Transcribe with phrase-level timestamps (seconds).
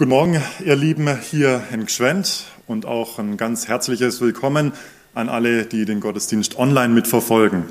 [0.00, 4.72] Guten Morgen, ihr Lieben hier in Gschwend und auch ein ganz herzliches Willkommen
[5.12, 7.64] an alle, die den Gottesdienst online mitverfolgen.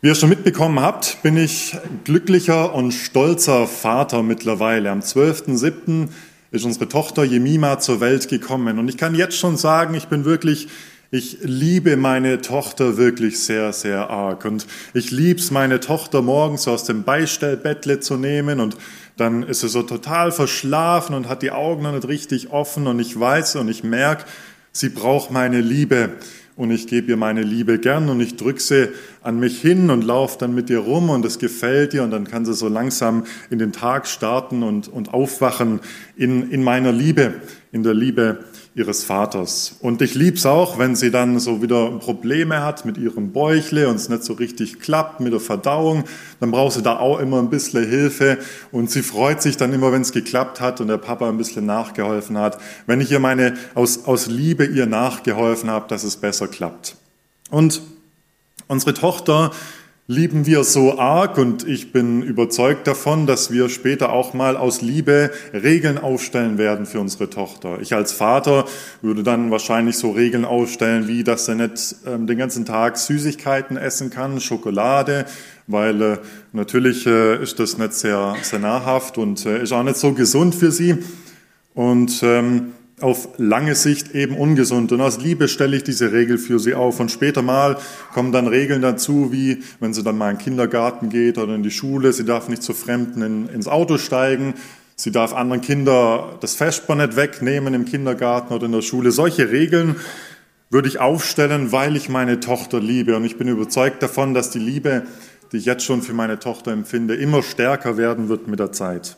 [0.00, 4.92] Wie ihr schon mitbekommen habt, bin ich glücklicher und stolzer Vater mittlerweile.
[4.92, 6.06] Am 12.07.
[6.52, 10.24] ist unsere Tochter Jemima zur Welt gekommen und ich kann jetzt schon sagen, ich bin
[10.24, 10.68] wirklich
[11.12, 14.44] ich liebe meine Tochter wirklich sehr, sehr arg.
[14.44, 18.76] Und ich lieb's, meine Tochter morgens aus dem Beistellbettle zu nehmen und
[19.16, 23.00] dann ist sie so total verschlafen und hat die Augen noch nicht richtig offen und
[23.00, 24.24] ich weiß und ich merke,
[24.72, 26.10] sie braucht meine Liebe.
[26.56, 28.88] Und ich gebe ihr meine Liebe gern und ich drücke sie
[29.22, 32.26] an mich hin und laufe dann mit ihr rum und es gefällt ihr und dann
[32.26, 35.80] kann sie so langsam in den Tag starten und, und aufwachen
[36.16, 37.34] in, in meiner Liebe,
[37.72, 38.42] in der Liebe
[38.76, 39.76] ihres Vaters.
[39.80, 43.96] Und ich lieb's auch, wenn sie dann so wieder Probleme hat mit ihrem Bäuchle und
[43.96, 46.04] es nicht so richtig klappt mit der Verdauung,
[46.40, 48.36] dann braucht sie da auch immer ein bisschen Hilfe
[48.72, 51.64] und sie freut sich dann immer, wenn es geklappt hat und der Papa ein bisschen
[51.64, 56.46] nachgeholfen hat, wenn ich ihr meine, aus, aus Liebe ihr nachgeholfen habe, dass es besser
[56.46, 56.96] klappt.
[57.50, 57.80] Und
[58.68, 59.52] unsere Tochter,
[60.08, 64.80] lieben wir so arg und ich bin überzeugt davon, dass wir später auch mal aus
[64.80, 67.80] Liebe Regeln aufstellen werden für unsere Tochter.
[67.80, 68.66] Ich als Vater
[69.02, 73.76] würde dann wahrscheinlich so Regeln aufstellen, wie dass er nicht ähm, den ganzen Tag Süßigkeiten
[73.76, 75.26] essen kann, Schokolade,
[75.66, 76.18] weil äh,
[76.52, 80.54] natürlich äh, ist das nicht sehr, sehr nahrhaft und äh, ist auch nicht so gesund
[80.54, 80.98] für sie.
[81.74, 84.90] Und ähm, auf lange Sicht eben ungesund.
[84.90, 86.98] Und aus Liebe stelle ich diese Regel für sie auf.
[86.98, 87.76] Und später mal
[88.14, 91.62] kommen dann Regeln dazu, wie wenn sie dann mal in den Kindergarten geht oder in
[91.62, 94.54] die Schule, sie darf nicht zu Fremden in, ins Auto steigen,
[94.96, 99.12] sie darf anderen Kindern das nicht wegnehmen im Kindergarten oder in der Schule.
[99.12, 99.96] Solche Regeln
[100.70, 103.14] würde ich aufstellen, weil ich meine Tochter liebe.
[103.14, 105.02] Und ich bin überzeugt davon, dass die Liebe,
[105.52, 109.16] die ich jetzt schon für meine Tochter empfinde, immer stärker werden wird mit der Zeit.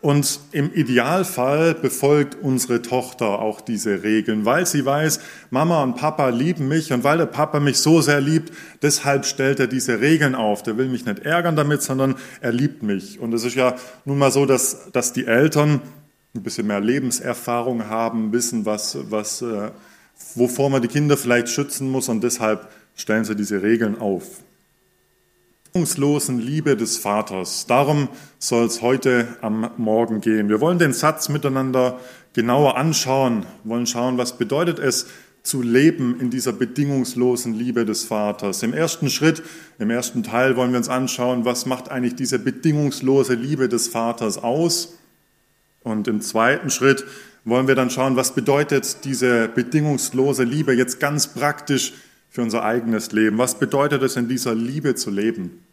[0.00, 5.20] Und im Idealfall befolgt unsere Tochter auch diese Regeln, weil sie weiß,
[5.50, 8.50] Mama und Papa lieben mich und weil der Papa mich so sehr liebt,
[8.80, 10.62] deshalb stellt er diese Regeln auf.
[10.62, 13.20] Der will mich nicht ärgern damit, sondern er liebt mich.
[13.20, 15.82] Und es ist ja nun mal so, dass, dass die Eltern
[16.34, 19.70] ein bisschen mehr Lebenserfahrung haben, wissen, was, was, äh,
[20.34, 24.24] wovor man die Kinder vielleicht schützen muss und deshalb stellen sie diese Regeln auf
[25.72, 27.64] bedingungslosen Liebe des Vaters.
[27.66, 28.08] Darum
[28.40, 30.48] soll es heute am Morgen gehen.
[30.48, 32.00] Wir wollen den Satz miteinander
[32.32, 35.06] genauer anschauen, wollen schauen, was bedeutet es
[35.44, 38.64] zu leben in dieser bedingungslosen Liebe des Vaters.
[38.64, 39.44] Im ersten Schritt,
[39.78, 44.38] im ersten Teil wollen wir uns anschauen, was macht eigentlich diese bedingungslose Liebe des Vaters
[44.38, 44.98] aus.
[45.84, 47.04] Und im zweiten Schritt
[47.44, 51.92] wollen wir dann schauen, was bedeutet diese bedingungslose Liebe jetzt ganz praktisch
[52.30, 53.38] für unser eigenes Leben.
[53.38, 55.64] Was bedeutet es, in dieser Liebe zu leben?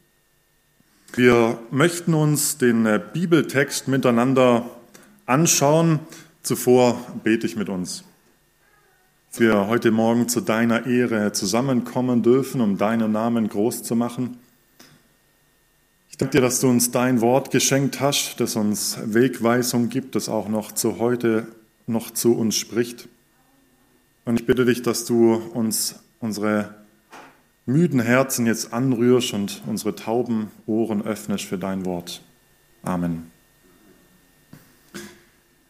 [1.13, 4.69] Wir möchten uns den äh, Bibeltext miteinander
[5.25, 5.99] anschauen.
[6.43, 8.03] Zuvor bete ich mit uns.
[9.33, 14.37] Wir heute Morgen zu deiner Ehre zusammenkommen dürfen, um deinen Namen groß zu machen.
[16.09, 20.27] Ich danke dir, dass du uns dein Wort geschenkt hast, das uns Wegweisung gibt, das
[20.27, 21.47] auch noch zu heute
[21.85, 23.07] noch zu uns spricht.
[24.25, 26.75] Und ich bitte dich, dass du uns unsere
[27.65, 32.21] müden Herzen jetzt anrührst und unsere tauben Ohren öffnest für dein Wort.
[32.81, 33.31] Amen.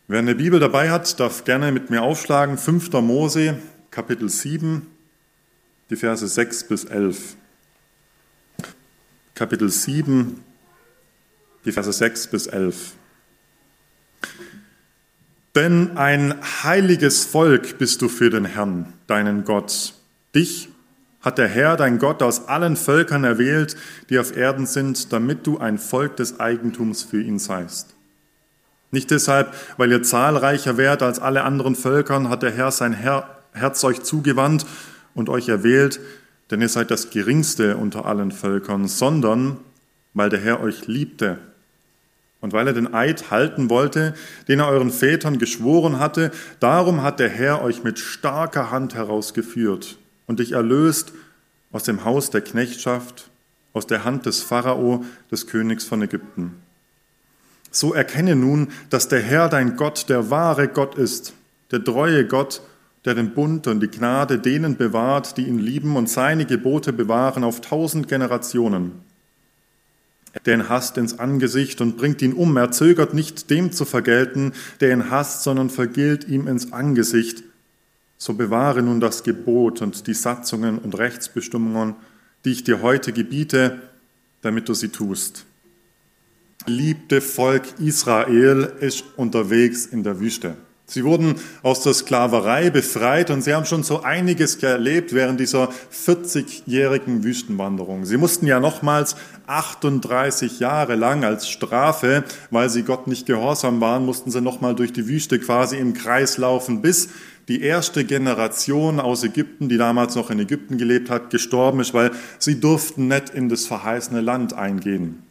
[0.08, 2.58] Wer eine Bibel dabei hat, darf gerne mit mir aufschlagen.
[2.58, 2.94] 5.
[2.94, 3.58] Mose,
[3.91, 4.88] Kapitel 7,
[5.90, 7.35] die Verse 6 bis 11.
[9.34, 10.41] Kapitel 7,
[11.66, 12.94] die Verse 6 bis 11.
[15.56, 19.97] Denn ein heiliges Volk bist du für den Herrn, deinen Gott
[20.38, 20.70] Dich
[21.20, 23.75] hat der Herr, dein Gott, aus allen Völkern erwählt,
[24.12, 27.96] die auf Erden sind, damit du ein Volk des Eigentums für ihn seist.
[28.92, 33.84] Nicht deshalb, weil ihr zahlreicher wärt als alle anderen Völkern, hat der Herr sein Herz
[33.84, 34.68] euch zugewandt
[35.16, 36.00] und euch erwählt,
[36.52, 39.58] denn ihr seid das geringste unter allen Völkern, sondern
[40.14, 41.40] weil der Herr euch liebte
[42.42, 44.14] und weil er den Eid halten wollte,
[44.47, 46.29] den er euren Vätern geschworen hatte,
[46.59, 49.97] darum hat der Herr euch mit starker Hand herausgeführt
[50.28, 51.14] und dich erlöst
[51.72, 53.29] aus dem Haus der Knechtschaft,
[53.74, 56.56] aus der Hand des Pharao, des Königs von Ägypten.
[57.72, 61.34] So erkenne nun, dass der Herr dein Gott der wahre Gott ist,
[61.72, 62.62] der treue Gott,
[63.06, 67.44] der den Bund und die Gnade denen bewahrt, die ihn lieben und seine Gebote bewahren
[67.44, 68.94] auf tausend Generationen.
[70.46, 72.56] Der ihn hasst ins Angesicht und bringt ihn um.
[72.58, 77.44] Er zögert nicht, dem zu vergelten, der ihn hasst, sondern vergilt ihm ins Angesicht
[78.17, 81.96] so bewahre nun das Gebot und die Satzungen und Rechtsbestimmungen,
[82.46, 83.81] die ich dir heute gebiete,
[84.41, 85.46] damit du sie tust.
[86.66, 90.58] liebte Volk Israel ist unterwegs in der Wüste.
[90.89, 95.69] Sie wurden aus der Sklaverei befreit und sie haben schon so einiges erlebt während dieser
[95.91, 98.05] 40-jährigen Wüstenwanderung.
[98.05, 99.17] Sie mussten ja nochmals
[99.47, 104.93] 38 Jahre lang als Strafe, weil sie Gott nicht gehorsam waren, mussten sie nochmal durch
[104.93, 107.09] die Wüste quasi im Kreis laufen, bis
[107.49, 112.11] die erste Generation aus Ägypten, die damals noch in Ägypten gelebt hat, gestorben ist, weil
[112.39, 115.27] sie durften nicht in das verheißene Land eingehen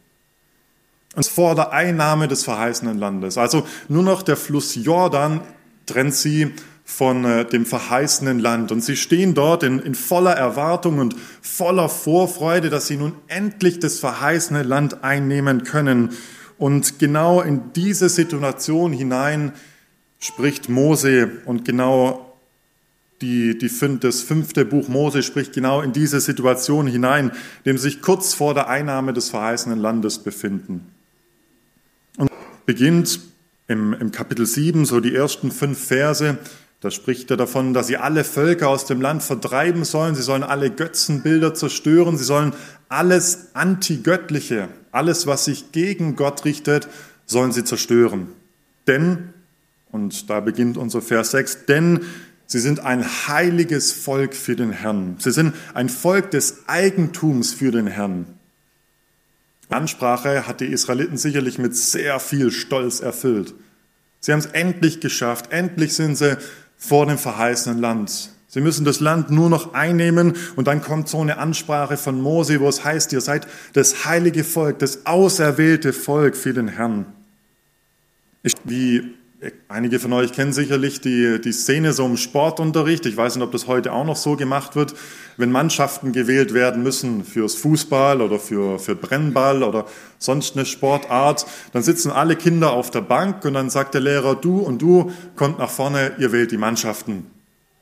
[1.17, 3.39] und vor der Einnahme des verheißenen Landes.
[3.39, 5.41] Also nur noch der Fluss Jordan
[5.87, 6.53] trennt sie
[6.85, 8.71] von äh, dem verheißenen Land.
[8.71, 13.79] Und sie stehen dort in, in voller Erwartung und voller Vorfreude, dass sie nun endlich
[13.79, 16.11] das verheißene Land einnehmen können.
[16.59, 19.53] Und genau in diese Situation hinein
[20.19, 22.31] spricht Mose und genau
[23.21, 27.31] die, die, das fünfte Buch Mose spricht genau in diese Situation hinein,
[27.65, 30.93] dem sich kurz vor der Einnahme des verheißenen Landes befinden
[32.67, 33.21] beginnt
[33.67, 36.37] im, im Kapitel 7, so die ersten fünf Verse.
[36.81, 40.13] Da spricht er davon, dass sie alle Völker aus dem Land vertreiben sollen.
[40.13, 42.17] Sie sollen alle Götzenbilder zerstören.
[42.17, 42.53] Sie sollen
[42.89, 46.87] alles Antigöttliche, alles, was sich gegen Gott richtet,
[47.25, 48.27] sollen sie zerstören.
[48.85, 49.33] Denn,
[49.91, 52.01] und da beginnt unser Vers 6, denn
[52.45, 55.15] sie sind ein heiliges Volk für den Herrn.
[55.19, 58.36] Sie sind ein Volk des Eigentums für den Herrn.
[59.69, 63.53] Ansprache hat die Israeliten sicherlich mit sehr viel Stolz erfüllt.
[64.19, 65.51] Sie haben es endlich geschafft.
[65.51, 66.37] Endlich sind sie
[66.77, 68.31] vor dem verheißenen Land.
[68.49, 72.61] Sie müssen das Land nur noch einnehmen und dann kommt so eine Ansprache von Mose,
[72.61, 77.05] wo es heißt, ihr seid das heilige Volk, das auserwählte Volk für den Herrn.
[78.63, 79.13] Wie
[79.67, 83.05] Einige von euch kennen sicherlich die, die Szene so im Sportunterricht.
[83.05, 84.95] Ich weiß nicht, ob das heute auch noch so gemacht wird.
[85.37, 89.85] Wenn Mannschaften gewählt werden müssen fürs Fußball oder für, für Brennball oder
[90.17, 94.33] sonst eine Sportart, dann sitzen alle Kinder auf der Bank und dann sagt der Lehrer,
[94.33, 97.27] du und du kommt nach vorne, ihr wählt die Mannschaften.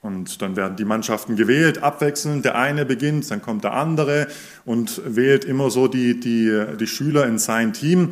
[0.01, 2.43] Und dann werden die Mannschaften gewählt, abwechselnd.
[2.43, 4.27] Der eine beginnt, dann kommt der andere
[4.65, 8.09] und wählt immer so die, die, die Schüler in sein Team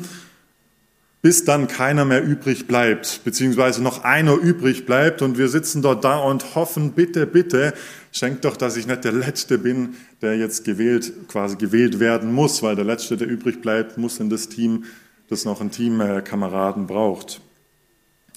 [1.23, 6.03] bis dann keiner mehr übrig bleibt, beziehungsweise noch einer übrig bleibt und wir sitzen dort
[6.03, 7.73] da und hoffen, bitte, bitte,
[8.11, 12.61] schenkt doch, dass ich nicht der Letzte bin, der jetzt gewählt, quasi gewählt werden muss,
[12.61, 14.83] weil der Letzte, der übrig bleibt, muss in das Team,
[15.29, 17.39] das noch einen Teamkameraden braucht.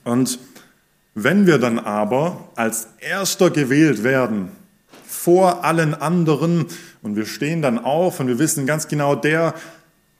[0.04, 0.38] Und
[1.16, 4.50] wenn wir dann aber als Erster gewählt werden,
[5.08, 6.66] vor allen anderen,
[7.02, 9.54] und wir stehen dann auf und wir wissen ganz genau, der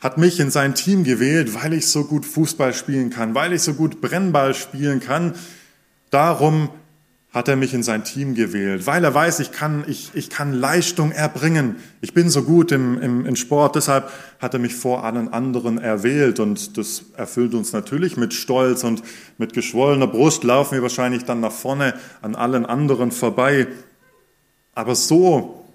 [0.01, 3.63] hat mich in sein Team gewählt, weil ich so gut Fußball spielen kann, weil ich
[3.63, 5.35] so gut Brennball spielen kann.
[6.11, 6.71] Darum
[7.37, 10.55] hat er mich in sein Team gewählt, weil er weiß, ich kann, ich, ich kann
[10.55, 11.77] Leistung erbringen.
[12.01, 15.77] Ich bin so gut im, im, im Sport, deshalb hat er mich vor allen anderen
[15.77, 16.41] erwählt.
[16.41, 19.03] Und das erfüllt uns natürlich mit Stolz und
[19.37, 21.93] mit geschwollener Brust laufen wir wahrscheinlich dann nach vorne
[22.23, 23.67] an allen anderen vorbei.
[24.75, 25.67] Aber so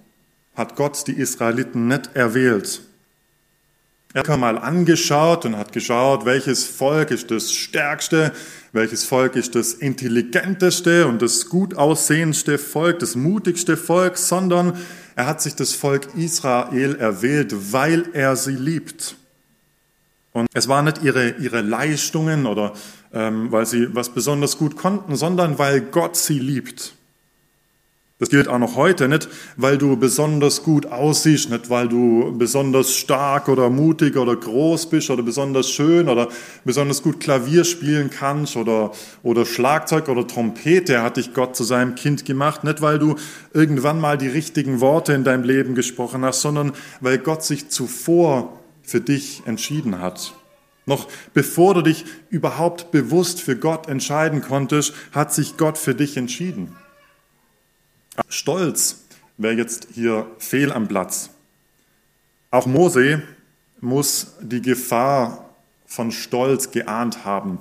[0.55, 2.81] hat Gott die Israeliten nicht erwählt.
[4.13, 8.33] Er hat mal angeschaut und hat geschaut, welches Volk ist das stärkste,
[8.73, 14.77] welches Volk ist das intelligenteste und das gut aussehendste Volk, das mutigste Volk, sondern
[15.15, 19.15] er hat sich das Volk Israel erwählt, weil er sie liebt.
[20.33, 22.73] Und es waren nicht ihre, ihre Leistungen oder
[23.13, 26.93] ähm, weil sie was besonders gut konnten, sondern weil Gott sie liebt.
[28.21, 32.95] Das gilt auch noch heute, nicht weil du besonders gut aussiehst, nicht weil du besonders
[32.95, 36.27] stark oder mutig oder groß bist oder besonders schön oder
[36.63, 38.91] besonders gut Klavier spielen kannst oder,
[39.23, 43.15] oder Schlagzeug oder Trompete hat dich Gott zu seinem Kind gemacht, nicht weil du
[43.55, 48.59] irgendwann mal die richtigen Worte in deinem Leben gesprochen hast, sondern weil Gott sich zuvor
[48.83, 50.35] für dich entschieden hat.
[50.85, 56.17] Noch bevor du dich überhaupt bewusst für Gott entscheiden konntest, hat sich Gott für dich
[56.17, 56.75] entschieden.
[58.29, 59.01] Stolz
[59.37, 61.29] wäre jetzt hier fehl am Platz.
[62.51, 63.23] Auch Mose
[63.79, 65.49] muss die Gefahr
[65.85, 67.59] von Stolz geahnt haben.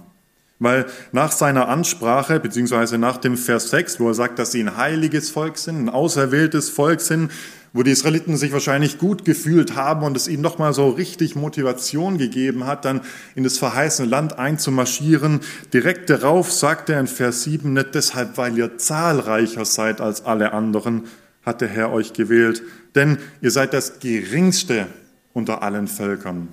[0.58, 4.76] Weil nach seiner Ansprache, beziehungsweise nach dem Vers 6, wo er sagt, dass sie ein
[4.76, 7.32] heiliges Volk sind, ein auserwähltes Volk sind,
[7.72, 12.18] wo die Israeliten sich wahrscheinlich gut gefühlt haben und es ihnen nochmal so richtig Motivation
[12.18, 13.00] gegeben hat, dann
[13.34, 15.40] in das verheißene Land einzumarschieren.
[15.72, 20.52] Direkt darauf sagt er in Vers 7, nicht deshalb, weil ihr zahlreicher seid als alle
[20.52, 21.04] anderen,
[21.42, 22.62] hat der Herr euch gewählt,
[22.94, 24.86] denn ihr seid das geringste
[25.32, 26.48] unter allen Völkern,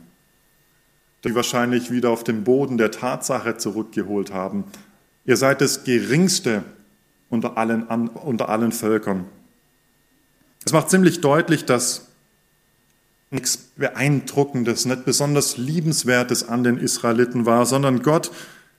[1.24, 4.66] die wahrscheinlich wieder auf den Boden der Tatsache zurückgeholt haben.
[5.26, 6.64] Ihr seid das geringste
[7.30, 9.26] unter allen, unter allen Völkern.
[10.68, 12.08] Es macht ziemlich deutlich, dass
[13.32, 18.32] nichts Beeindruckendes, nicht besonders Liebenswertes an den Israeliten war, sondern Gott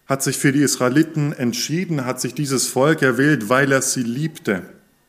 [0.05, 4.65] hat sich für die Israeliten entschieden, hat sich dieses Volk erwählt, weil er sie liebte.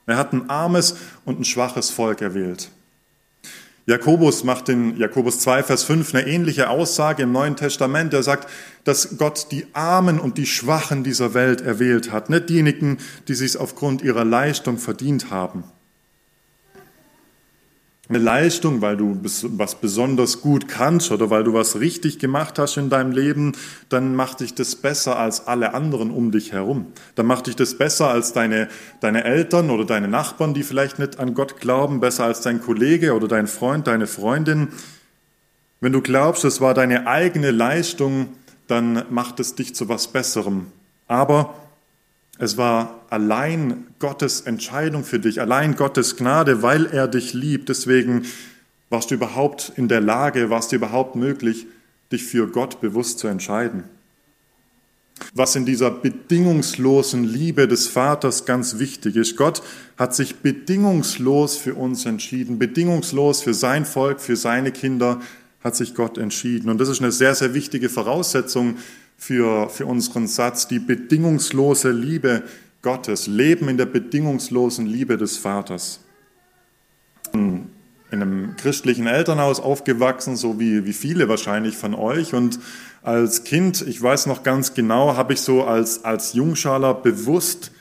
[0.05, 0.95] Er hat ein armes
[1.25, 2.69] und ein schwaches Volk erwählt.
[3.85, 8.13] Jakobus macht in Jakobus 2, Vers 5 eine ähnliche Aussage im Neuen Testament.
[8.13, 8.47] Er sagt,
[8.85, 13.57] dass Gott die Armen und die Schwachen dieser Welt erwählt hat, nicht diejenigen, die sich
[13.57, 15.65] aufgrund ihrer Leistung verdient haben
[18.09, 22.75] eine Leistung, weil du was besonders gut kannst oder weil du was richtig gemacht hast
[22.77, 23.51] in deinem Leben,
[23.87, 26.87] dann macht dich das besser als alle anderen um dich herum.
[27.13, 28.67] Dann macht dich das besser als deine,
[28.99, 33.13] deine Eltern oder deine Nachbarn, die vielleicht nicht an Gott glauben, besser als dein Kollege
[33.13, 34.69] oder dein Freund, deine Freundin.
[35.79, 38.29] Wenn du glaubst, es war deine eigene Leistung,
[38.65, 40.65] dann macht es dich zu was Besserem.
[41.07, 41.53] Aber
[42.39, 47.69] es war allein Gottes Entscheidung für dich, allein Gottes Gnade, weil er dich liebt.
[47.69, 48.25] Deswegen
[48.89, 51.67] warst du überhaupt in der Lage, warst du überhaupt möglich,
[52.11, 53.83] dich für Gott bewusst zu entscheiden.
[55.33, 59.35] Was in dieser bedingungslosen Liebe des Vaters ganz wichtig ist.
[59.35, 59.61] Gott
[59.97, 65.19] hat sich bedingungslos für uns entschieden, bedingungslos für sein Volk, für seine Kinder
[65.61, 66.69] hat sich Gott entschieden.
[66.69, 68.77] Und das ist eine sehr, sehr wichtige Voraussetzung
[69.17, 72.43] für, für unseren Satz, die bedingungslose Liebe
[72.81, 75.99] Gottes, Leben in der bedingungslosen Liebe des Vaters.
[77.33, 77.69] In
[78.11, 82.33] einem christlichen Elternhaus aufgewachsen, so wie, wie viele wahrscheinlich von euch.
[82.33, 82.59] Und
[83.03, 87.71] als Kind, ich weiß noch ganz genau, habe ich so als, als Jungschaler bewusst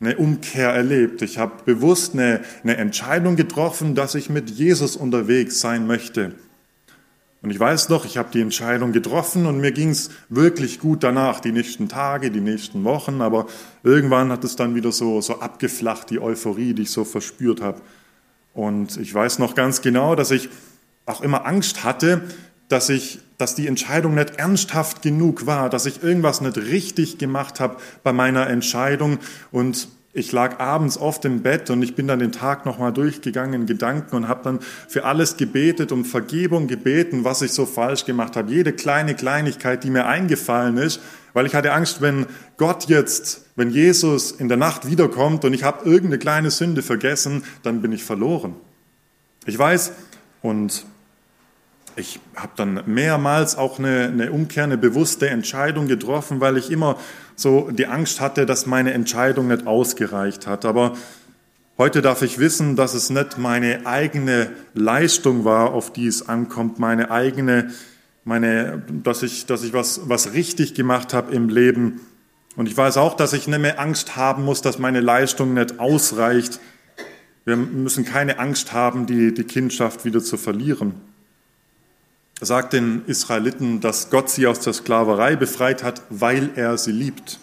[0.00, 1.22] eine Umkehr erlebt.
[1.22, 6.34] Ich habe bewusst eine, eine Entscheidung getroffen, dass ich mit Jesus unterwegs sein möchte.
[7.46, 11.04] Und ich weiß noch, ich habe die Entscheidung getroffen und mir ging es wirklich gut
[11.04, 13.46] danach, die nächsten Tage, die nächsten Wochen, aber
[13.84, 17.80] irgendwann hat es dann wieder so, so abgeflacht, die Euphorie, die ich so verspürt habe.
[18.52, 20.48] Und ich weiß noch ganz genau, dass ich
[21.04, 22.22] auch immer Angst hatte,
[22.66, 27.60] dass ich, dass die Entscheidung nicht ernsthaft genug war, dass ich irgendwas nicht richtig gemacht
[27.60, 29.18] habe bei meiner Entscheidung
[29.52, 29.86] und
[30.16, 33.66] ich lag abends oft im Bett und ich bin dann den Tag nochmal durchgegangen in
[33.66, 38.34] Gedanken und habe dann für alles gebetet, um Vergebung gebeten, was ich so falsch gemacht
[38.34, 38.50] habe.
[38.50, 41.02] Jede kleine Kleinigkeit, die mir eingefallen ist,
[41.34, 42.24] weil ich hatte Angst, wenn
[42.56, 47.44] Gott jetzt, wenn Jesus in der Nacht wiederkommt und ich habe irgendeine kleine Sünde vergessen,
[47.62, 48.54] dann bin ich verloren.
[49.44, 49.92] Ich weiß
[50.40, 50.86] und
[51.96, 56.98] ich habe dann mehrmals auch eine, eine Umkehr, eine bewusste Entscheidung getroffen, weil ich immer
[57.34, 60.66] so die Angst hatte, dass meine Entscheidung nicht ausgereicht hat.
[60.66, 60.92] Aber
[61.78, 66.78] heute darf ich wissen, dass es nicht meine eigene Leistung war, auf die es ankommt,
[66.78, 67.70] meine eigene,
[68.24, 72.00] meine, dass ich, dass ich was, was richtig gemacht habe im Leben.
[72.56, 75.80] Und ich weiß auch, dass ich nicht mehr Angst haben muss, dass meine Leistung nicht
[75.80, 76.60] ausreicht.
[77.46, 80.94] Wir müssen keine Angst haben, die, die Kindschaft wieder zu verlieren
[82.40, 87.38] sagt den Israeliten, dass Gott sie aus der Sklaverei befreit hat, weil er sie liebt.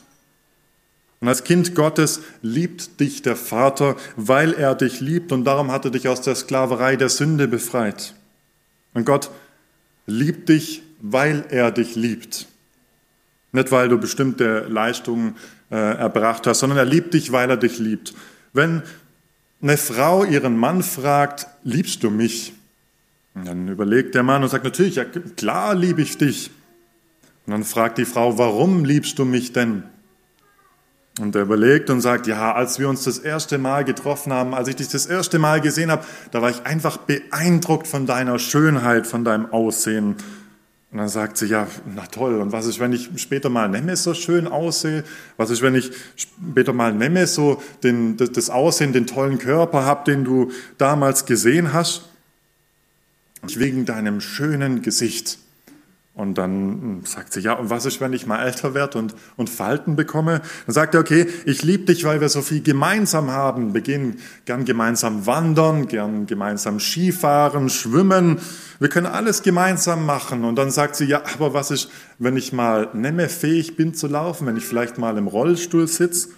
[1.19, 5.85] Und als Kind Gottes liebt dich der Vater, weil er dich liebt und darum hat
[5.85, 8.13] er dich aus der Sklaverei der Sünde befreit.
[8.93, 9.31] Und Gott
[10.05, 12.47] liebt dich, weil er dich liebt.
[13.53, 15.37] Nicht, weil du bestimmte Leistungen
[15.71, 18.13] äh, erbracht hast, sondern er liebt dich, weil er dich liebt.
[18.51, 18.83] Wenn
[19.61, 22.53] eine Frau ihren Mann fragt, liebst du mich?
[23.35, 26.51] Und dann überlegt der Mann und sagt, natürlich, ja, klar liebe ich dich.
[27.45, 29.83] Und dann fragt die Frau, warum liebst du mich denn?
[31.19, 34.67] Und er überlegt und sagt, ja, als wir uns das erste Mal getroffen haben, als
[34.67, 39.05] ich dich das erste Mal gesehen habe, da war ich einfach beeindruckt von deiner Schönheit,
[39.05, 40.15] von deinem Aussehen.
[40.91, 43.97] Und dann sagt sie, ja, na toll, und was ist, wenn ich später mal nicht
[43.97, 45.03] so schön aussehe?
[45.37, 50.11] Was ist, wenn ich später mal nicht so den, das Aussehen, den tollen Körper habe,
[50.11, 52.09] den du damals gesehen hast?
[53.47, 55.37] Wegen deinem schönen Gesicht.
[56.15, 59.15] Und dann hm, sagt sie, ja, und was ist, wenn ich mal älter werde und,
[59.35, 60.41] und Falten bekomme?
[60.67, 63.73] Dann sagt er, okay, ich liebe dich, weil wir so viel gemeinsam haben.
[63.73, 68.37] Beginnen gern gemeinsam wandern, gern gemeinsam Skifahren, schwimmen.
[68.79, 70.43] Wir können alles gemeinsam machen.
[70.43, 73.95] Und dann sagt sie, ja, aber was ist, wenn ich mal nicht mehr fähig bin
[73.95, 76.29] zu laufen, wenn ich vielleicht mal im Rollstuhl sitze?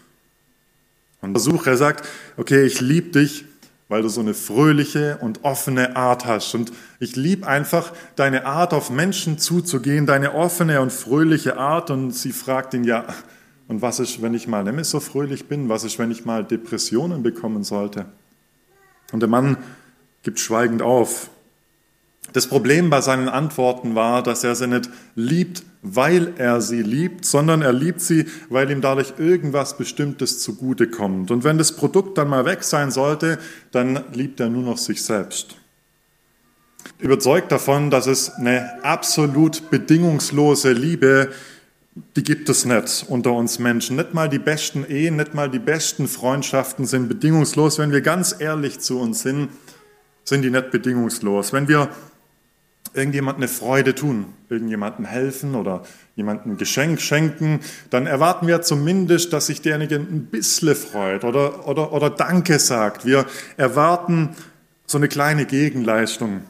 [1.20, 2.08] Und versuche, er sagt,
[2.38, 3.46] okay, ich liebe dich,
[3.88, 6.56] weil du so eine fröhliche und offene Art hast.
[6.56, 11.92] Und ich liebe einfach deine Art, auf Menschen zuzugehen, deine offene und fröhliche Art.
[11.92, 13.06] Und sie fragt ihn, ja,
[13.68, 15.70] und was ist, wenn ich mal nicht so fröhlich bin?
[15.70, 18.06] Was ist, wenn ich mal Depressionen bekommen sollte?
[19.12, 19.58] Und der Mann
[20.24, 21.30] gibt schweigend auf.
[22.34, 27.26] Das Problem bei seinen Antworten war, dass er sie nicht liebt, weil er sie liebt,
[27.26, 31.30] sondern er liebt sie, weil ihm dadurch irgendwas Bestimmtes zugutekommt.
[31.30, 33.38] Und wenn das Produkt dann mal weg sein sollte,
[33.72, 35.56] dann liebt er nur noch sich selbst.
[36.98, 41.30] Überzeugt davon, dass es eine absolut bedingungslose Liebe,
[42.16, 43.96] die gibt es nicht unter uns Menschen.
[43.96, 47.78] Nicht mal die besten Ehen, nicht mal die besten Freundschaften sind bedingungslos.
[47.78, 49.50] Wenn wir ganz ehrlich zu uns sind,
[50.24, 51.54] sind die nicht bedingungslos.
[51.54, 51.90] Wenn wir
[52.94, 55.84] irgendjemand eine Freude tun, irgendjemandem helfen oder
[56.16, 61.68] jemandem ein Geschenk schenken, dann erwarten wir zumindest, dass sich derjenige ein bisschen freut oder,
[61.68, 63.06] oder, oder Danke sagt.
[63.06, 63.26] Wir
[63.58, 64.36] erwarten
[64.86, 66.42] so eine kleine Gegenleistung.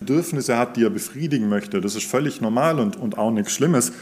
[0.00, 1.80] Bedürfnisse hat, die er befriedigen möchte.
[1.80, 3.92] Das ist völlig normal und, und auch nichts Schlimmes.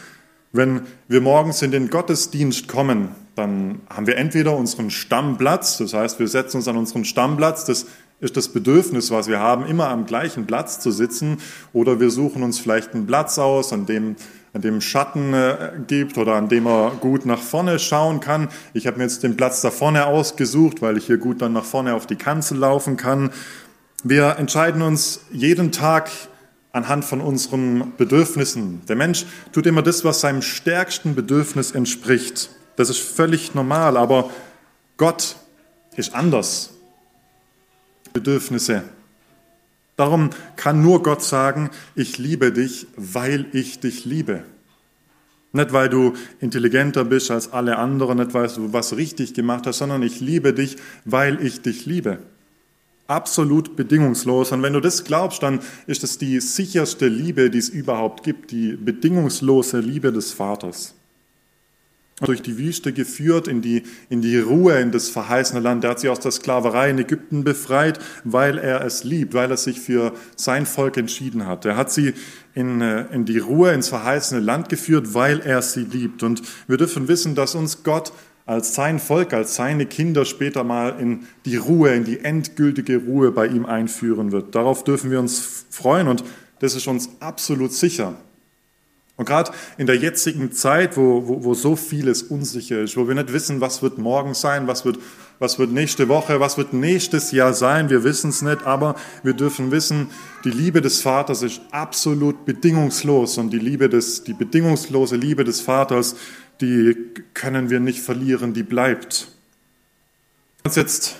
[0.51, 6.19] Wenn wir morgens in den Gottesdienst kommen, dann haben wir entweder unseren Stammplatz, das heißt,
[6.19, 7.87] wir setzen uns an unseren Stammplatz, das
[8.19, 11.37] ist das Bedürfnis, was wir haben, immer am gleichen Platz zu sitzen,
[11.73, 14.15] oder wir suchen uns vielleicht einen Platz aus, an dem,
[14.53, 18.47] an dem Schatten äh, gibt oder an dem er gut nach vorne schauen kann.
[18.73, 21.65] Ich habe mir jetzt den Platz da vorne ausgesucht, weil ich hier gut dann nach
[21.65, 23.31] vorne auf die Kanzel laufen kann.
[24.03, 26.09] Wir entscheiden uns jeden Tag
[26.71, 28.81] anhand von unseren Bedürfnissen.
[28.87, 32.49] Der Mensch tut immer das, was seinem stärksten Bedürfnis entspricht.
[32.75, 34.29] Das ist völlig normal, aber
[34.97, 35.37] Gott
[35.95, 36.74] ist anders.
[38.15, 38.83] Bedürfnisse.
[39.97, 44.43] Darum kann nur Gott sagen, ich liebe dich, weil ich dich liebe.
[45.51, 49.77] Nicht, weil du intelligenter bist als alle anderen, nicht, weil du was richtig gemacht hast,
[49.77, 52.19] sondern ich liebe dich, weil ich dich liebe.
[53.07, 54.51] Absolut bedingungslos.
[54.51, 58.51] Und wenn du das glaubst, dann ist es die sicherste Liebe, die es überhaupt gibt,
[58.51, 60.95] die bedingungslose Liebe des Vaters
[62.21, 65.83] durch die Wüste geführt, in die, in die Ruhe, in das verheißene Land.
[65.83, 69.57] Er hat sie aus der Sklaverei in Ägypten befreit, weil er es liebt, weil er
[69.57, 71.65] sich für sein Volk entschieden hat.
[71.65, 72.13] Er hat sie
[72.53, 76.23] in, äh, in die Ruhe, ins verheißene Land geführt, weil er sie liebt.
[76.23, 78.13] Und wir dürfen wissen, dass uns Gott
[78.45, 83.31] als sein Volk, als seine Kinder später mal in die Ruhe, in die endgültige Ruhe
[83.31, 84.55] bei ihm einführen wird.
[84.55, 86.23] Darauf dürfen wir uns freuen und
[86.59, 88.15] das ist uns absolut sicher.
[89.17, 93.15] Und gerade in der jetzigen Zeit, wo, wo, wo so vieles unsicher ist, wo wir
[93.15, 94.99] nicht wissen, was wird morgen sein, was wird,
[95.39, 99.33] was wird nächste Woche, was wird nächstes Jahr sein, wir wissen es nicht, aber wir
[99.33, 100.09] dürfen wissen,
[100.43, 105.61] die Liebe des Vaters ist absolut bedingungslos und die Liebe des, die bedingungslose Liebe des
[105.61, 106.17] Vaters,
[106.59, 106.95] die
[107.33, 109.29] können wir nicht verlieren, die bleibt.
[110.63, 111.15] Wir haben uns jetzt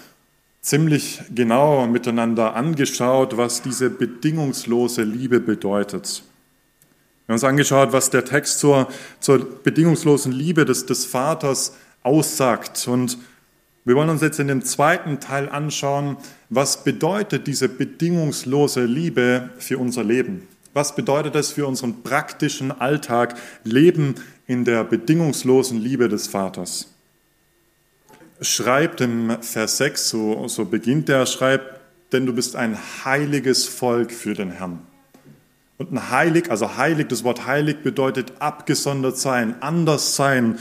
[0.59, 6.23] ziemlich genau miteinander angeschaut, was diese bedingungslose Liebe bedeutet.
[7.25, 8.87] Wir haben uns angeschaut, was der Text zur,
[9.19, 12.87] zur bedingungslosen Liebe des, des Vaters aussagt.
[12.87, 13.17] Und
[13.83, 16.17] wir wollen uns jetzt in dem zweiten Teil anschauen,
[16.49, 20.47] was bedeutet diese bedingungslose Liebe für unser Leben?
[20.73, 26.91] Was bedeutet es für unseren praktischen Alltag, Leben in der bedingungslosen Liebe des Vaters?
[28.39, 31.79] Schreibt im Vers 6, so, so beginnt er, schreibt,
[32.11, 34.81] denn du bist ein heiliges Volk für den Herrn.
[35.77, 40.57] Und ein heilig, also heilig, das Wort heilig bedeutet abgesondert sein, anders sein.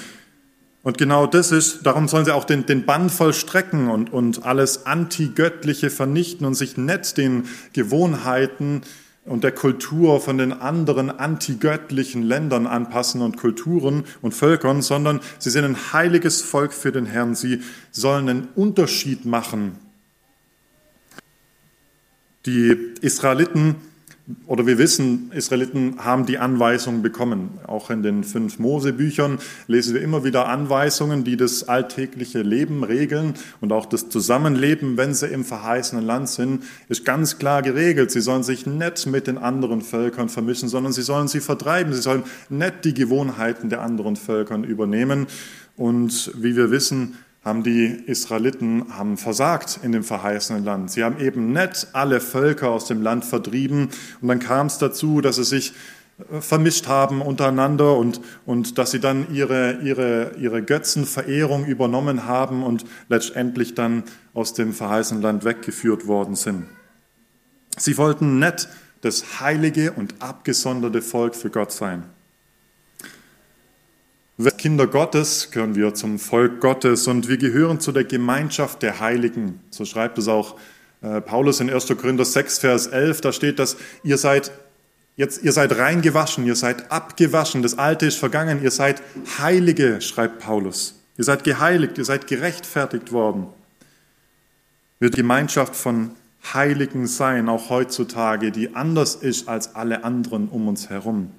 [0.82, 4.86] Und genau das ist, darum sollen sie auch den, den Bann vollstrecken und, und alles
[4.86, 8.82] Antigöttliche vernichten und sich nicht den Gewohnheiten
[9.24, 15.48] und der Kultur von den anderen antigöttlichen Ländern anpassen und Kulturen und Völkern, sondern sie
[15.48, 17.34] sind ein heiliges Volk für den Herrn.
[17.34, 19.78] Sie sollen einen Unterschied machen.
[22.44, 23.76] Die Israeliten
[24.46, 27.50] oder wir wissen, Israeliten haben die Anweisungen bekommen.
[27.66, 33.34] Auch in den fünf Mosebüchern lesen wir immer wieder Anweisungen, die das alltägliche Leben regeln
[33.60, 38.10] und auch das Zusammenleben, wenn sie im verheißenen Land sind, ist ganz klar geregelt.
[38.10, 41.92] Sie sollen sich nicht mit den anderen Völkern vermischen, sondern sie sollen sie vertreiben.
[41.92, 45.26] Sie sollen nicht die Gewohnheiten der anderen Völkern übernehmen.
[45.76, 50.90] Und wie wir wissen, haben die Israeliten haben versagt in dem verheißenen Land.
[50.90, 55.20] Sie haben eben nicht alle Völker aus dem Land vertrieben und dann kam es dazu,
[55.20, 55.74] dass sie sich
[56.30, 62.62] äh, vermischt haben untereinander und, und dass sie dann ihre, ihre, ihre Götzenverehrung übernommen haben
[62.62, 66.64] und letztendlich dann aus dem verheißenen Land weggeführt worden sind.
[67.76, 68.68] Sie wollten nicht
[69.02, 72.04] das heilige und abgesonderte Volk für Gott sein.
[74.58, 79.60] Kinder Gottes gehören wir zum Volk Gottes und wir gehören zu der Gemeinschaft der Heiligen.
[79.70, 80.56] So schreibt es auch
[81.02, 81.86] äh, Paulus in 1.
[81.86, 83.20] Korinther 6, Vers 11.
[83.20, 84.50] Da steht, dass ihr seid
[85.16, 89.02] jetzt, ihr seid rein gewaschen, ihr seid abgewaschen, das Alte ist vergangen, ihr seid
[89.38, 91.00] Heilige, schreibt Paulus.
[91.16, 93.46] Ihr seid geheiligt, ihr seid gerechtfertigt worden.
[94.98, 96.10] Wird Gemeinschaft von
[96.52, 101.30] Heiligen sein, auch heutzutage, die anders ist als alle anderen um uns herum.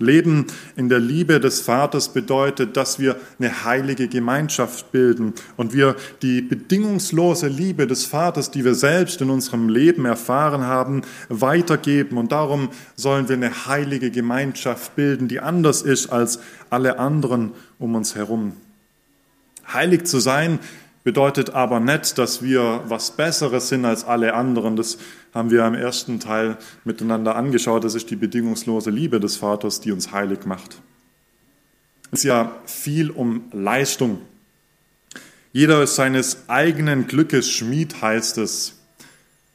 [0.00, 5.94] Leben in der Liebe des Vaters bedeutet, dass wir eine heilige Gemeinschaft bilden und wir
[6.22, 12.16] die bedingungslose Liebe des Vaters, die wir selbst in unserem Leben erfahren haben, weitergeben.
[12.16, 17.94] Und darum sollen wir eine heilige Gemeinschaft bilden, die anders ist als alle anderen um
[17.94, 18.52] uns herum.
[19.72, 20.58] Heilig zu sein
[21.04, 24.76] bedeutet aber nicht, dass wir was Besseres sind als alle anderen.
[24.76, 24.98] Das
[25.32, 27.84] haben wir im ersten Teil miteinander angeschaut.
[27.84, 30.80] Das ist die bedingungslose Liebe des Vaters, die uns heilig macht.
[32.12, 34.20] Es ist ja viel um Leistung.
[35.52, 38.76] Jeder ist seines eigenen Glückes Schmied, heißt es.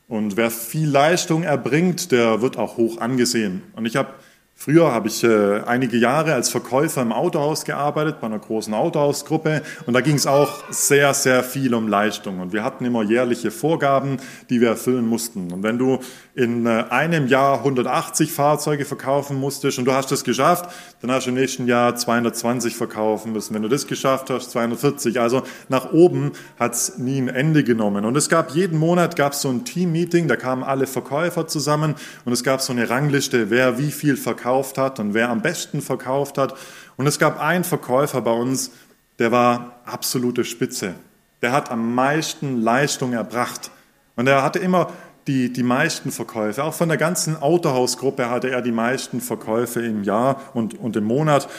[0.08, 3.64] Und wer viel Leistung erbringt, der wird auch hoch angesehen.
[3.74, 4.14] Und ich habe
[4.58, 9.62] Früher habe ich äh, einige Jahre als Verkäufer im Autohaus gearbeitet, bei einer großen Autohausgruppe.
[9.86, 12.40] Und da ging es auch sehr, sehr viel um Leistung.
[12.40, 14.18] Und wir hatten immer jährliche Vorgaben,
[14.50, 15.52] die wir erfüllen mussten.
[15.52, 16.00] Und wenn du
[16.36, 21.26] in äh, einem Jahr 180 Fahrzeuge verkaufen musstest und du hast das geschafft, dann hast
[21.26, 23.54] du im nächsten Jahr 220 verkaufen müssen.
[23.54, 25.20] Wenn du das geschafft hast, 240.
[25.20, 28.06] Also nach oben hat es nie ein Ende genommen.
[28.06, 32.34] Und es gab jeden Monat gab so ein Team-Meeting, da kamen alle Verkäufer zusammen und
[32.34, 35.82] es gab so eine Rangliste, wer wie viel verkauft verkauft hat und wer am besten
[35.82, 36.54] verkauft hat.
[36.98, 38.70] Und es gab einen Verkäufer bei uns,
[39.18, 40.94] der war absolute Spitze.
[41.42, 43.72] Der hat am meisten Leistung erbracht.
[44.16, 44.92] Und er hatte immer
[45.26, 46.64] die, die meisten Verkäufe.
[46.64, 51.06] Auch von der ganzen Autohausgruppe hatte er die meisten Verkäufe im Jahr und, und im
[51.06, 51.50] Monat.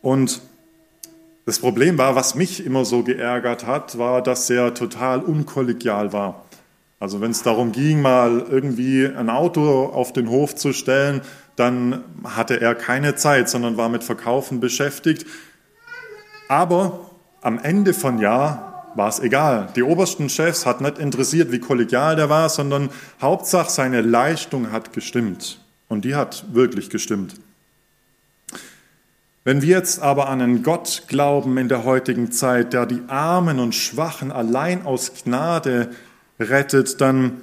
[0.00, 0.40] Und
[1.46, 6.45] das Problem war, was mich immer so geärgert hat, war, dass er total unkollegial war.
[6.98, 11.20] Also wenn es darum ging, mal irgendwie ein Auto auf den Hof zu stellen,
[11.54, 15.26] dann hatte er keine Zeit, sondern war mit Verkaufen beschäftigt.
[16.48, 17.10] Aber
[17.42, 19.68] am Ende von Jahr war es egal.
[19.76, 22.88] Die obersten Chefs hat nicht interessiert, wie kollegial der war, sondern
[23.20, 25.60] Hauptsache seine Leistung hat gestimmt.
[25.88, 27.34] Und die hat wirklich gestimmt.
[29.44, 33.60] Wenn wir jetzt aber an einen Gott glauben in der heutigen Zeit, der die Armen
[33.60, 35.90] und Schwachen allein aus Gnade
[36.38, 37.40] rettet, dann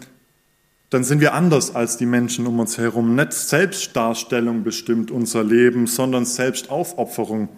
[0.93, 3.15] dann sind wir anders als die Menschen um uns herum.
[3.15, 7.49] Nicht Selbstdarstellung bestimmt unser Leben, sondern Selbstaufopferung.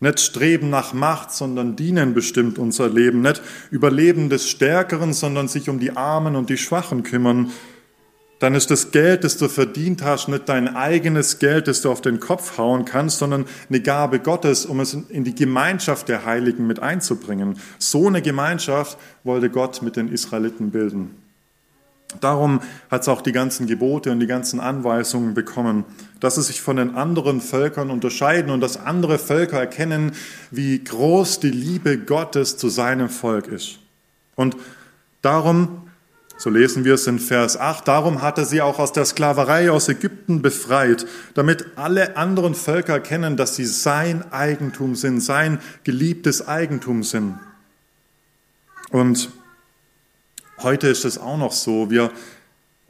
[0.00, 3.20] Nicht Streben nach Macht, sondern Dienen bestimmt unser Leben.
[3.20, 7.50] Nicht Überleben des Stärkeren, sondern sich um die Armen und die Schwachen kümmern.
[8.38, 12.02] Dann ist das Geld, das du verdient hast, nicht dein eigenes Geld, das du auf
[12.02, 16.66] den Kopf hauen kannst, sondern eine Gabe Gottes, um es in die Gemeinschaft der Heiligen
[16.66, 17.58] mit einzubringen.
[17.78, 21.16] So eine Gemeinschaft wollte Gott mit den Israeliten bilden.
[22.20, 25.84] Darum hat es auch die ganzen Gebote und die ganzen Anweisungen bekommen,
[26.20, 30.12] dass sie sich von den anderen Völkern unterscheiden und dass andere Völker erkennen,
[30.50, 33.78] wie groß die Liebe Gottes zu seinem Volk ist.
[34.34, 34.56] Und
[35.20, 35.85] darum,
[36.38, 39.70] so lesen wir es in Vers 8, darum hat er sie auch aus der Sklaverei
[39.70, 46.46] aus Ägypten befreit, damit alle anderen Völker erkennen, dass sie sein Eigentum sind, sein geliebtes
[46.46, 47.38] Eigentum sind.
[48.90, 49.30] Und
[50.62, 51.90] Heute ist es auch noch so.
[51.90, 52.10] Wir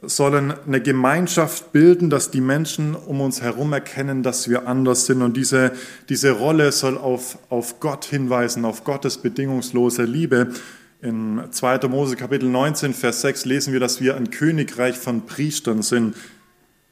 [0.01, 5.21] sollen eine Gemeinschaft bilden, dass die Menschen um uns herum erkennen, dass wir anders sind.
[5.21, 5.73] Und diese,
[6.07, 10.53] diese Rolle soll auf, auf Gott hinweisen, auf Gottes bedingungslose Liebe.
[11.01, 11.87] In 2.
[11.87, 16.15] Mose Kapitel 19, Vers 6 lesen wir, dass wir ein Königreich von Priestern sind.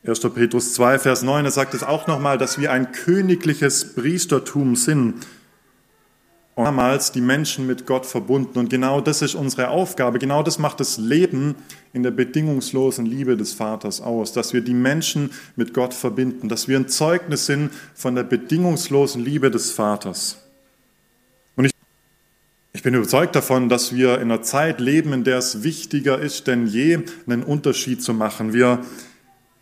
[0.06, 0.20] 1.
[0.20, 5.26] Petrus 2, Vers 9, er sagt es auch nochmal, dass wir ein königliches Priestertum sind
[6.56, 8.58] damals die Menschen mit Gott verbunden.
[8.60, 10.20] Und genau das ist unsere Aufgabe.
[10.20, 11.56] Genau das macht das Leben
[11.94, 16.68] in der bedingungslosen Liebe des Vaters aus, dass wir die Menschen mit Gott verbinden, dass
[16.68, 20.45] wir ein Zeugnis sind von der bedingungslosen Liebe des Vaters.
[22.76, 26.46] Ich bin überzeugt davon, dass wir in einer Zeit leben, in der es wichtiger ist
[26.46, 28.52] denn je, einen Unterschied zu machen.
[28.52, 28.82] Wir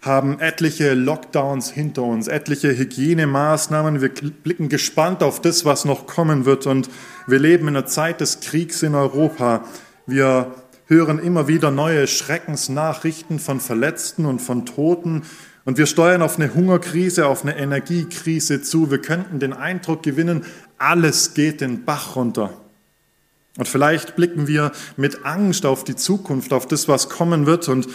[0.01, 4.01] haben etliche Lockdowns hinter uns, etliche Hygienemaßnahmen.
[4.01, 6.65] Wir blicken gespannt auf das, was noch kommen wird.
[6.65, 6.89] Und
[7.27, 9.63] wir leben in einer Zeit des Kriegs in Europa.
[10.07, 10.55] Wir
[10.87, 15.21] hören immer wieder neue Schreckensnachrichten von Verletzten und von Toten.
[15.65, 18.89] Und wir steuern auf eine Hungerkrise, auf eine Energiekrise zu.
[18.89, 20.45] Wir könnten den Eindruck gewinnen,
[20.79, 22.62] alles geht den Bach runter.
[23.57, 27.87] Und vielleicht blicken wir mit Angst auf die Zukunft, auf das, was kommen wird und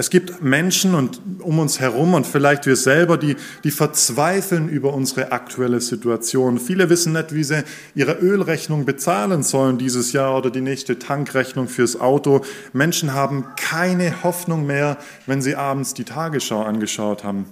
[0.00, 4.94] es gibt Menschen und um uns herum und vielleicht wir selber, die, die verzweifeln über
[4.94, 6.58] unsere aktuelle Situation.
[6.58, 11.68] Viele wissen nicht, wie sie ihre Ölrechnung bezahlen sollen dieses Jahr oder die nächste Tankrechnung
[11.68, 12.40] fürs Auto.
[12.72, 17.44] Menschen haben keine Hoffnung mehr, wenn sie abends die Tagesschau angeschaut haben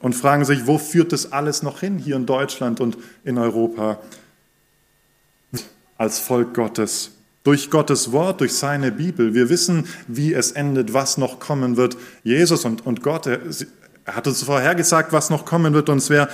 [0.00, 4.00] und fragen sich, wo führt das alles noch hin hier in Deutschland und in Europa
[6.02, 7.12] als Volk Gottes?
[7.44, 9.34] Durch Gottes Wort, durch seine Bibel.
[9.34, 11.96] Wir wissen, wie es endet, was noch kommen wird.
[12.24, 13.40] Jesus und, und Gott, er
[14.06, 16.28] hat uns vorhergesagt, was noch kommen wird und es wäre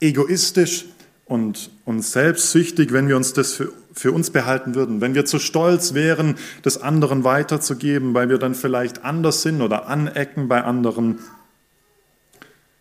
[0.00, 0.86] egoistisch
[1.26, 5.38] und, und selbstsüchtig, wenn wir uns das für, für uns behalten würden, wenn wir zu
[5.38, 11.18] stolz wären, das anderen weiterzugeben, weil wir dann vielleicht anders sind oder anecken bei anderen.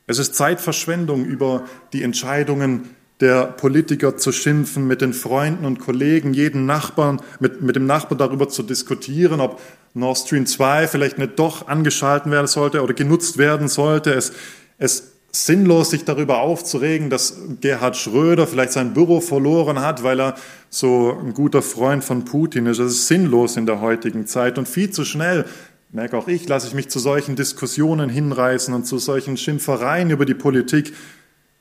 [0.08, 6.34] Es ist Zeitverschwendung, über die Entscheidungen der Politiker zu schimpfen, mit den Freunden und Kollegen,
[6.34, 9.60] jeden Nachbarn, mit, mit dem Nachbarn darüber zu diskutieren, ob
[9.94, 14.14] Nord Stream 2 vielleicht nicht doch angeschalten werden sollte oder genutzt werden sollte.
[14.14, 14.32] Es,
[14.78, 20.36] es sinnlos, sich darüber aufzuregen, dass Gerhard Schröder vielleicht sein Büro verloren hat, weil er
[20.70, 22.80] so ein guter Freund von Putin ist.
[22.80, 25.46] Das ist sinnlos in der heutigen Zeit und viel zu schnell,
[25.92, 30.26] merke auch ich, lasse ich mich zu solchen Diskussionen hinreißen und zu solchen Schimpfereien über
[30.26, 30.94] die Politik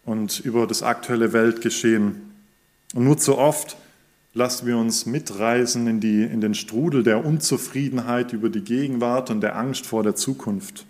[0.08, 2.32] und über das aktuelle Weltgeschehen.
[2.94, 3.76] Und nur zu oft
[4.32, 9.42] lassen wir uns mitreißen in, die, in den Strudel der Unzufriedenheit über die Gegenwart und
[9.42, 10.86] der Angst vor der Zukunft.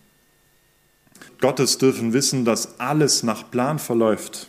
[1.41, 4.49] Gottes dürfen wissen, dass alles nach Plan verläuft.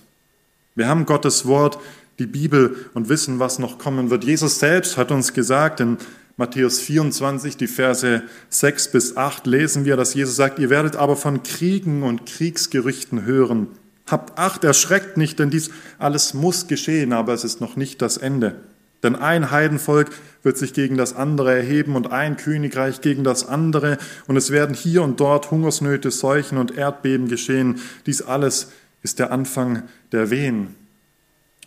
[0.76, 1.80] Wir haben Gottes Wort,
[2.20, 4.24] die Bibel und wissen, was noch kommen wird.
[4.24, 5.98] Jesus selbst hat uns gesagt, in
[6.38, 11.16] Matthäus 24, die Verse 6 bis 8 lesen wir, dass Jesus sagt, ihr werdet aber
[11.16, 13.68] von Kriegen und Kriegsgerüchten hören.
[14.10, 15.70] Habt Acht, erschreckt nicht, denn dies
[16.00, 18.56] alles muss geschehen, aber es ist noch nicht das Ende.
[19.04, 20.10] Denn ein Heidenvolk
[20.44, 24.76] wird sich gegen das andere erheben und ein Königreich gegen das andere, und es werden
[24.76, 27.80] hier und dort Hungersnöte, Seuchen und Erdbeben geschehen.
[28.06, 28.72] Dies alles
[29.04, 30.76] ist der Anfang der Wehen.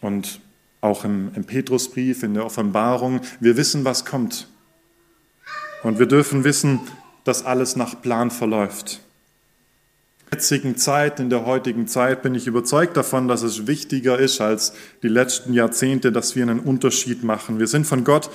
[0.01, 0.41] Und
[0.81, 4.49] auch im, im Petrusbrief, in der Offenbarung, wir wissen, was kommt.
[5.85, 6.81] Und wir dürfen wissen,
[7.25, 9.01] dass alles nach Plan verläuft
[10.33, 14.73] jetzigen Zeit, in der heutigen Zeit bin ich überzeugt davon, dass es wichtiger ist als
[15.03, 17.59] die letzten Jahrzehnte, dass wir einen Unterschied machen.
[17.59, 18.31] Wir sind von Gott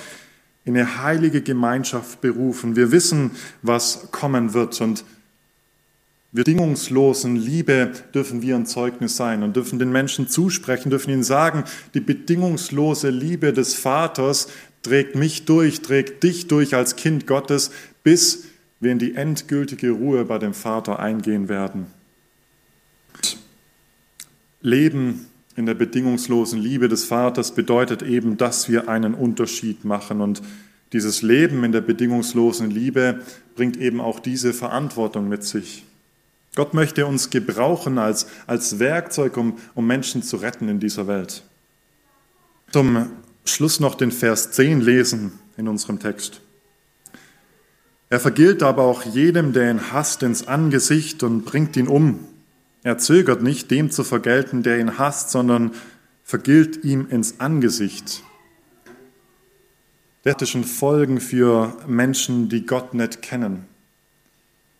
[0.64, 2.76] in eine heilige Gemeinschaft berufen.
[2.76, 3.32] Wir wissen,
[3.62, 5.04] was kommen wird und
[6.30, 11.64] bedingungslosen Liebe dürfen wir ein Zeugnis sein und dürfen den Menschen zusprechen, dürfen ihnen sagen,
[11.94, 14.48] die bedingungslose Liebe des Vaters
[14.82, 17.72] trägt mich durch, trägt dich durch als Kind Gottes,
[18.04, 18.47] bis
[18.80, 21.86] wir in die endgültige Ruhe bei dem Vater eingehen werden.
[24.60, 30.20] Leben in der bedingungslosen Liebe des Vaters bedeutet eben, dass wir einen Unterschied machen.
[30.20, 30.42] Und
[30.92, 33.22] dieses Leben in der bedingungslosen Liebe
[33.56, 35.84] bringt eben auch diese Verantwortung mit sich.
[36.54, 41.42] Gott möchte uns gebrauchen als, als Werkzeug, um, um Menschen zu retten in dieser Welt.
[42.72, 43.10] Zum
[43.44, 46.40] Schluss noch den Vers 10 lesen in unserem Text.
[48.10, 52.20] Er vergilt aber auch jedem, der ihn hasst, ins Angesicht und bringt ihn um.
[52.82, 55.72] Er zögert nicht, dem zu vergelten, der ihn hasst, sondern
[56.24, 58.22] vergilt ihm ins Angesicht.
[60.24, 63.64] Das schon Folgen für Menschen, die Gott nicht kennen.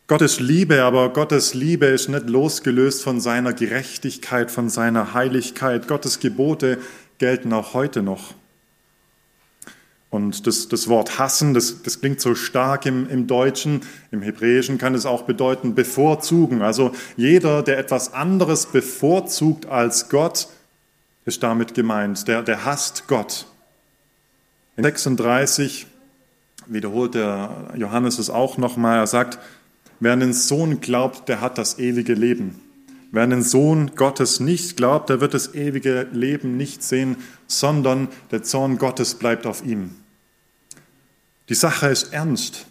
[0.07, 5.87] Gottes Liebe, aber Gottes Liebe ist nicht losgelöst von seiner Gerechtigkeit, von seiner Heiligkeit.
[5.87, 6.79] Gottes Gebote
[7.19, 8.35] gelten auch heute noch.
[10.11, 13.83] Und das, das Wort hassen, das, das klingt so stark im, im Deutschen.
[14.11, 16.63] Im Hebräischen kann es auch bedeuten bevorzugen.
[16.63, 20.49] Also jeder, der etwas anderes bevorzugt als Gott,
[21.27, 22.27] ist damit gemeint.
[22.27, 23.47] Der, der hasst Gott.
[24.79, 25.87] In 36
[26.67, 28.99] wiederholt der Johannes es auch nochmal.
[28.99, 29.39] Er sagt,
[30.01, 32.61] wer an den Sohn glaubt, der hat das ewige Leben.
[33.11, 37.17] Wer an den Sohn Gottes nicht glaubt, der wird das ewige Leben nicht sehen,
[37.47, 39.95] sondern der Zorn Gottes bleibt auf ihm.
[41.49, 42.67] Die Sache ist ernst.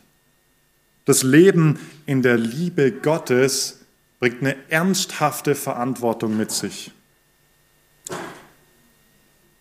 [1.06, 3.80] Das Leben in der Liebe Gottes
[4.20, 6.92] bringt eine ernsthafte Verantwortung mit sich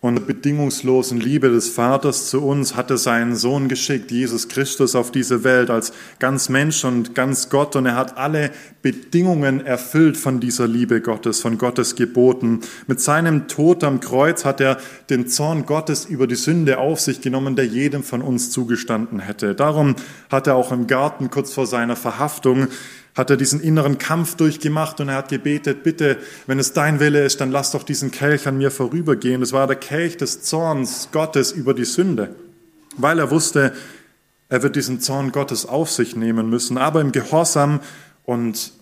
[0.06, 4.94] und der bedingungslosen Liebe des Vaters zu uns hat er seinen Sohn geschickt, Jesus Christus,
[4.94, 7.76] auf diese Welt als ganz Mensch und ganz Gott.
[7.76, 8.50] Und er hat alle
[8.82, 12.60] Bedingungen erfüllt von dieser Liebe Gottes, von Gottes Geboten.
[12.86, 14.78] Mit seinem Tod am Kreuz hat er
[15.10, 19.54] den Zorn Gottes über die Sünde auf sich genommen, der jedem von uns zugestanden hätte.
[19.54, 19.96] Darum
[20.30, 22.68] hat er auch im Garten kurz vor seiner Verhaftung
[23.16, 27.24] hat er diesen inneren Kampf durchgemacht und er hat gebetet, bitte, wenn es dein Wille
[27.24, 29.42] ist, dann lass doch diesen Kelch an mir vorübergehen.
[29.42, 32.36] Es war der Kelch des Zorns Gottes über die Sünde,
[32.98, 33.72] weil er wusste,
[34.50, 37.80] er wird diesen Zorn Gottes auf sich nehmen müssen, aber im Gehorsam
[38.24, 38.72] und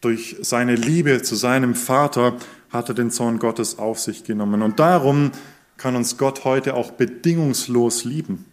[0.00, 2.36] durch seine Liebe zu seinem Vater
[2.70, 4.62] hat er den Zorn Gottes auf sich genommen.
[4.62, 5.30] Und darum
[5.76, 8.46] kann uns Gott heute auch bedingungslos lieben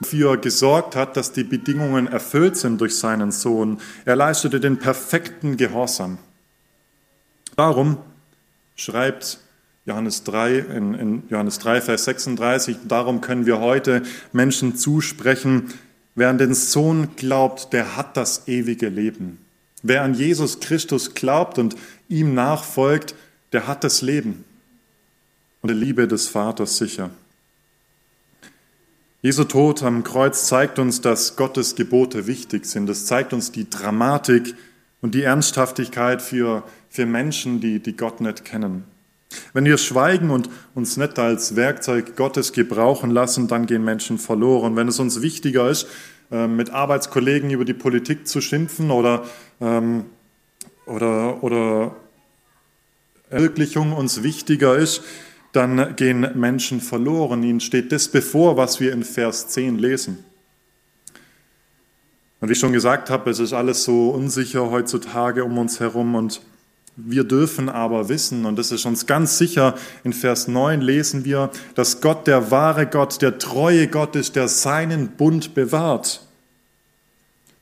[0.00, 3.80] dafür gesorgt hat, dass die Bedingungen erfüllt sind durch seinen Sohn.
[4.04, 6.18] Er leistete den perfekten Gehorsam.
[7.56, 7.98] Darum
[8.76, 9.38] schreibt
[9.84, 15.72] Johannes 3, in, in Johannes 3, Vers 36, darum können wir heute Menschen zusprechen,
[16.14, 19.38] wer an den Sohn glaubt, der hat das ewige Leben.
[19.82, 21.76] Wer an Jesus Christus glaubt und
[22.08, 23.14] ihm nachfolgt,
[23.52, 24.44] der hat das Leben
[25.62, 27.10] und die Liebe des Vaters sicher.
[29.20, 32.88] Jesu Tod am Kreuz zeigt uns, dass Gottes Gebote wichtig sind.
[32.88, 34.54] Es zeigt uns die Dramatik
[35.00, 38.84] und die Ernsthaftigkeit für, für Menschen, die, die Gott nicht kennen.
[39.52, 44.76] Wenn wir schweigen und uns nicht als Werkzeug Gottes gebrauchen lassen, dann gehen Menschen verloren.
[44.76, 45.88] Wenn es uns wichtiger ist,
[46.30, 49.24] ähm, mit Arbeitskollegen über die Politik zu schimpfen oder,
[49.60, 50.04] ähm,
[50.86, 51.96] oder, oder
[53.30, 55.02] Verwirklichung uns wichtiger ist,
[55.52, 57.42] dann gehen Menschen verloren.
[57.42, 60.24] Ihnen steht das bevor, was wir in Vers 10 lesen.
[62.40, 66.14] Und wie ich schon gesagt habe, es ist alles so unsicher heutzutage um uns herum
[66.14, 66.40] und
[67.00, 71.50] wir dürfen aber wissen, und das ist uns ganz sicher, in Vers 9 lesen wir,
[71.76, 76.27] dass Gott der wahre Gott, der treue Gott ist, der seinen Bund bewahrt.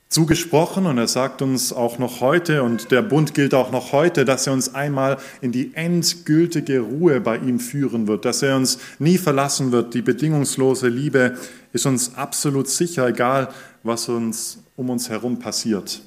[0.08, 4.24] Zugesprochen, und er sagt uns auch noch heute, und der Bund gilt auch noch heute,
[4.24, 8.78] dass er uns einmal in die endgültige Ruhe bei ihm führen wird, dass er uns
[8.98, 9.94] nie verlassen wird.
[9.94, 11.36] Die bedingungslose Liebe
[11.72, 13.48] ist uns absolut sicher, egal
[13.82, 16.00] was uns um uns herum passiert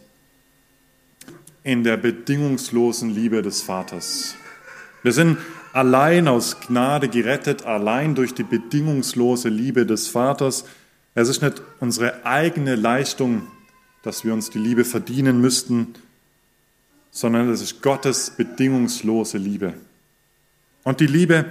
[1.64, 4.36] in der bedingungslosen Liebe des Vaters.
[5.04, 5.38] Wir sind
[5.74, 10.66] allein aus Gnade gerettet, allein durch die bedingungslose Liebe des Vaters.
[11.16, 13.44] Es ist nicht unsere eigene Leistung,
[14.04, 15.96] dass wir uns die Liebe verdienen müssten,
[17.12, 19.74] sondern es ist Gottes bedingungslose Liebe.
[20.84, 21.46] Und die Liebe,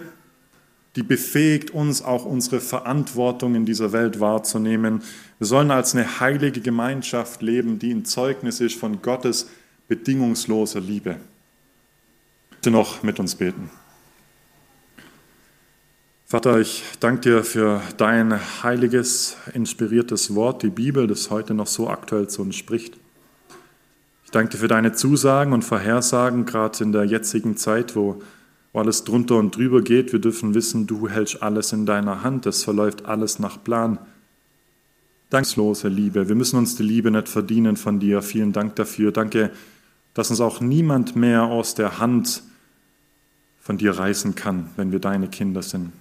[0.96, 5.02] die befähigt uns auch unsere Verantwortung in dieser Welt wahrzunehmen.
[5.38, 9.48] Wir sollen als eine heilige Gemeinschaft leben, die ein Zeugnis ist von Gottes
[9.86, 11.16] bedingungsloser Liebe.
[12.50, 13.70] Bitte noch mit uns beten.
[16.30, 21.88] Vater, ich danke dir für dein heiliges, inspiriertes Wort, die Bibel, das heute noch so
[21.88, 22.98] aktuell zu uns spricht.
[24.24, 28.20] Ich danke dir für deine Zusagen und Vorhersagen, gerade in der jetzigen Zeit, wo,
[28.74, 30.12] alles drunter und drüber geht.
[30.12, 33.98] Wir dürfen wissen, du hältst alles in deiner Hand, es verläuft alles nach Plan.
[35.30, 36.28] Dankslose Liebe.
[36.28, 38.22] Wir müssen uns die Liebe nicht verdienen von dir.
[38.22, 39.12] Vielen Dank dafür.
[39.12, 39.50] Danke
[40.18, 42.42] dass uns auch niemand mehr aus der Hand
[43.60, 45.92] von dir reißen kann, wenn wir deine Kinder sind.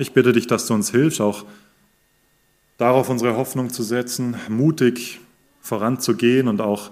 [0.00, 1.44] Ich bitte dich, dass du uns hilfst, auch
[2.78, 5.20] darauf unsere Hoffnung zu setzen, mutig
[5.60, 6.90] voranzugehen und auch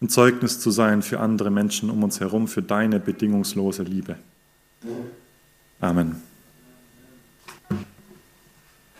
[0.00, 4.16] ein Zeugnis zu sein für andere Menschen um uns herum, für deine bedingungslose Liebe.
[5.78, 6.22] Amen.